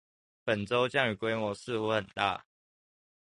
[0.43, 2.43] 本週降雨規模似乎很大